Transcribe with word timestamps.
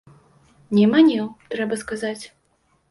Не 0.79 0.85
маніў, 0.93 1.29
трэба 1.53 1.81
сказаць. 1.85 2.21